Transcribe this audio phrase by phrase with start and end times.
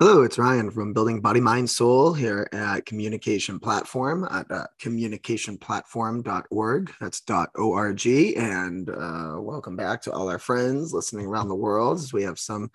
[0.00, 6.92] Hello, it's Ryan from Building Body, Mind, Soul here at Communication Platform at uh, communicationplatform.org.
[7.00, 8.06] That's dot .org.
[8.06, 12.00] And uh, welcome back to all our friends listening around the world.
[12.12, 12.70] We have some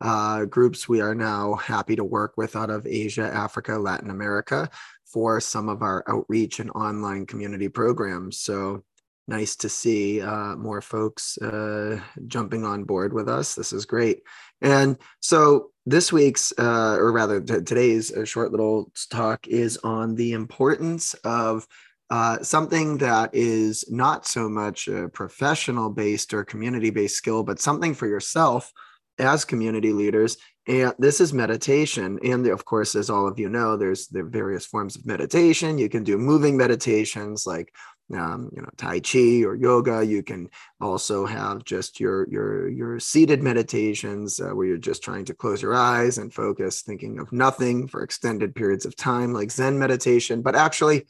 [0.00, 4.70] uh, groups we are now happy to work with out of Asia, Africa, Latin America
[5.04, 8.38] for some of our outreach and online community programs.
[8.38, 8.84] So
[9.28, 13.54] nice to see uh, more folks uh, jumping on board with us.
[13.54, 14.22] This is great.
[14.60, 20.14] And so this week's, uh, or rather t- today's uh, short little talk is on
[20.14, 21.66] the importance of
[22.10, 27.60] uh, something that is not so much a professional based or community based skill, but
[27.60, 28.72] something for yourself
[29.18, 30.38] as community leaders.
[30.66, 32.18] And this is meditation.
[32.22, 35.78] And of course, as all of you know, there's the various forms of meditation.
[35.78, 37.74] You can do moving meditations like
[38.14, 40.04] um, you know tai chi or yoga.
[40.04, 40.48] You can
[40.80, 45.62] also have just your your your seated meditations uh, where you're just trying to close
[45.62, 50.42] your eyes and focus thinking of nothing for extended periods of time like zen meditation.
[50.42, 51.06] But actually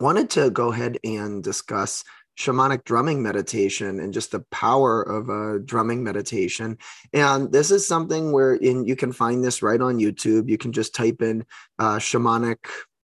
[0.00, 2.04] wanted to go ahead and discuss
[2.38, 6.78] shamanic drumming meditation and just the power of a drumming meditation.
[7.12, 10.48] And this is something where in you can find this right on youtube.
[10.48, 11.44] You can just type in
[11.80, 12.58] uh, shamanic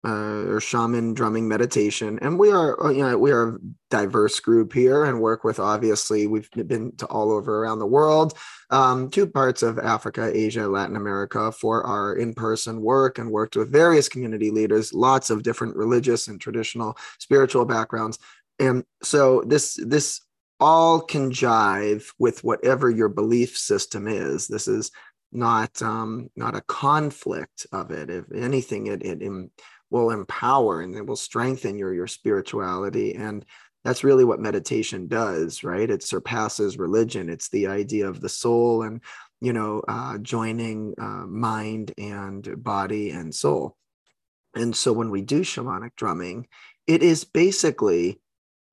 [0.04, 2.18] uh, or shaman drumming meditation.
[2.22, 5.60] And we are uh, you know we are a diverse group here and work with
[5.60, 8.38] obviously we've been to all over around the world
[8.70, 13.70] um, two parts of africa asia latin america for our in-person work and worked with
[13.70, 18.18] various community leaders lots of different religious and traditional spiritual backgrounds.
[18.60, 20.22] And so this this
[20.60, 24.48] all can jive with whatever your belief system is.
[24.48, 24.92] This is
[25.32, 28.10] not um, not a conflict of it.
[28.10, 29.22] If anything it, it
[29.92, 33.14] will empower and it will strengthen your your spirituality.
[33.14, 33.46] And
[33.84, 35.90] that's really what meditation does right?
[35.90, 37.30] It surpasses religion.
[37.30, 39.02] It's the idea of the soul and
[39.40, 43.78] you know uh, joining uh, mind and body and soul.
[44.56, 46.48] And so when we do shamanic drumming
[46.88, 48.20] it is basically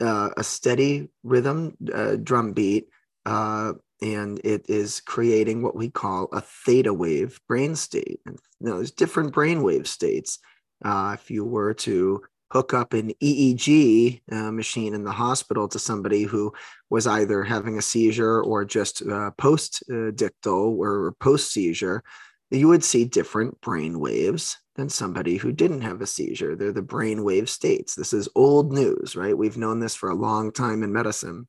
[0.01, 2.89] uh, a steady rhythm uh, drum beat
[3.27, 8.21] uh, and it is creating what we call a theta wave brain state.
[8.27, 10.39] And you know, there's different brain wave states
[10.85, 15.79] uh, if you were to hook up an EEG uh, machine in the hospital to
[15.79, 16.53] somebody who
[16.89, 22.03] was either having a seizure or just uh, post ictal or post seizure,
[22.51, 26.57] you would see different brain waves than somebody who didn't have a seizure.
[26.57, 27.95] They're the brain wave states.
[27.95, 29.37] This is old news, right?
[29.37, 31.47] We've known this for a long time in medicine.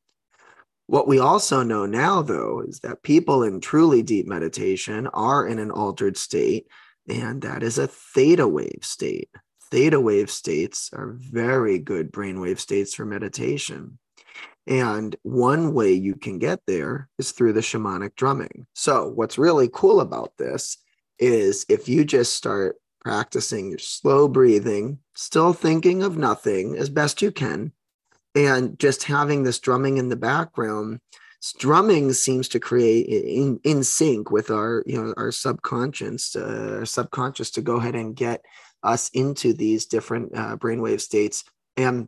[0.87, 5.59] What we also know now, though, is that people in truly deep meditation are in
[5.59, 6.65] an altered state
[7.09, 9.29] and that is a theta wave state.
[9.71, 13.99] Theta wave states are very good brainwave states for meditation.
[14.67, 18.67] And one way you can get there is through the shamanic drumming.
[18.73, 20.77] So, what's really cool about this
[21.17, 27.21] is if you just start practicing your slow breathing, still thinking of nothing as best
[27.21, 27.71] you can,
[28.35, 30.99] and just having this drumming in the background,
[31.39, 36.85] strumming seems to create in, in sync with our you know our subconscious uh, our
[36.85, 38.43] subconscious to go ahead and get
[38.83, 41.43] us into these different uh, brainwave states.
[41.77, 42.07] And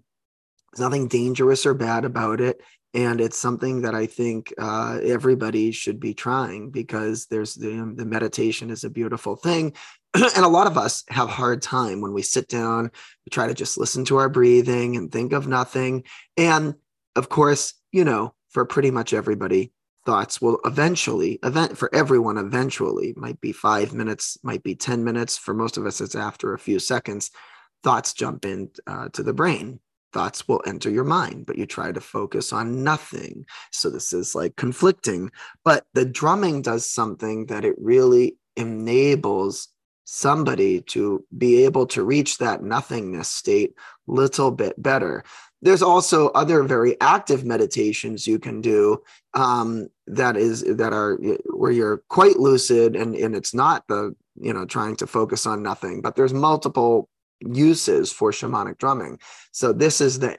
[0.72, 2.62] there's nothing dangerous or bad about it.
[2.94, 8.06] And it's something that i think uh, everybody should be trying because there's the, the
[8.06, 9.74] meditation is a beautiful thing.
[10.14, 12.92] And a lot of us have hard time when we sit down
[13.26, 16.04] we try to just listen to our breathing and think of nothing.
[16.36, 16.76] And
[17.16, 19.72] of course you know for pretty much everybody.
[20.06, 25.38] Thoughts will eventually event for everyone eventually might be five minutes might be 10 minutes.
[25.38, 27.32] For most of us it's after a few seconds.
[27.84, 29.80] Thoughts jump in uh, to the brain.
[30.12, 33.46] Thoughts will enter your mind but you try to focus on nothing.
[33.72, 35.32] So this is like conflicting
[35.64, 39.68] but the drumming does something that it really enables
[40.04, 43.74] somebody to be able to reach that nothingness state
[44.10, 45.24] a little bit better
[45.62, 49.02] there's also other very active meditations you can do
[49.34, 51.18] um, that is that are
[51.54, 55.62] where you're quite lucid and and it's not the you know trying to focus on
[55.62, 57.10] nothing but there's multiple
[57.42, 59.20] uses for shamanic drumming.
[59.52, 60.38] So this is the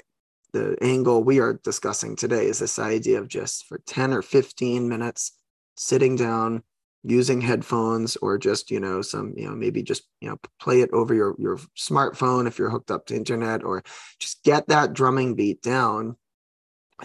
[0.52, 4.86] the angle we are discussing today is this idea of just for 10 or 15
[4.86, 5.32] minutes
[5.76, 6.62] sitting down
[7.04, 10.90] using headphones or just you know some you know maybe just you know play it
[10.92, 13.82] over your your smartphone if you're hooked up to internet or
[14.20, 16.16] just get that drumming beat down.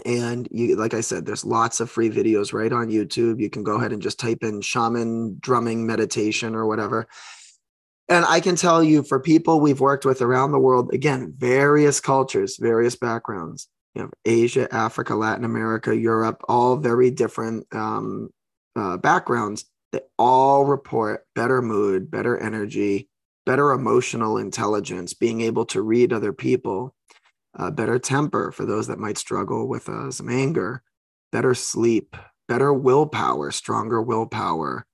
[0.06, 3.42] And you like i said there's lots of free videos right on youtube.
[3.42, 7.08] You can go ahead and just type in shaman drumming meditation or whatever.
[8.08, 12.00] And i can tell you for people we've worked with around the world again various
[12.00, 18.30] cultures various backgrounds you know asia africa latin america europe all very different um,
[18.76, 19.66] uh, backgrounds
[19.98, 23.10] they all report better mood, better energy,
[23.46, 26.94] better emotional intelligence, being able to read other people,
[27.58, 30.84] uh, better temper for those that might struggle with uh, some anger,
[31.32, 32.16] better sleep,
[32.48, 34.86] better willpower, stronger willpower,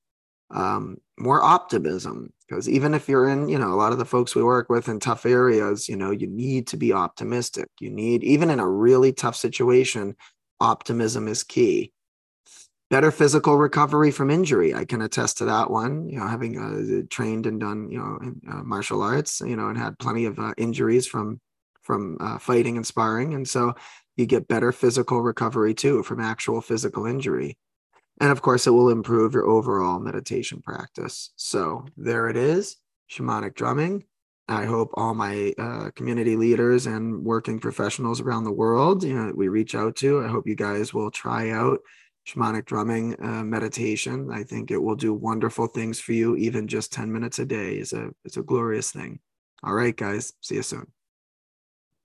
[0.51, 2.31] um, more optimism.
[2.47, 4.87] Because even if you're in, you know, a lot of the folks we work with
[4.87, 7.67] in tough areas, you know, you need to be optimistic.
[7.81, 10.15] You need, even in a really tough situation,
[10.61, 11.91] optimism is key.
[12.93, 14.75] Better physical recovery from injury.
[14.75, 16.07] I can attest to that one.
[16.07, 19.69] You know, having uh, trained and done, you know, in, uh, martial arts, you know,
[19.69, 21.41] and had plenty of uh, injuries from
[21.81, 23.73] from uh, fighting and sparring, and so
[24.15, 27.57] you get better physical recovery too from actual physical injury.
[28.21, 31.31] And of course, it will improve your overall meditation practice.
[31.35, 32.77] So there it is
[33.09, 34.03] shamanic drumming.
[34.47, 39.33] I hope all my uh, community leaders and working professionals around the world, you know,
[39.35, 40.23] we reach out to.
[40.23, 41.79] I hope you guys will try out
[42.27, 44.29] shamanic drumming uh, meditation.
[44.31, 46.35] I think it will do wonderful things for you.
[46.35, 49.19] Even just ten minutes a day is a is a glorious thing.
[49.63, 50.33] All right, guys.
[50.41, 50.87] See you soon.